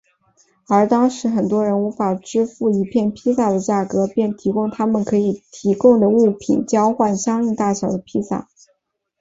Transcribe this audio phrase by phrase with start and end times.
[0.67, 8.49] 而当时很多人无法支付一片披萨的价格便提供他们可以提供的物品交换相应大小的披萨。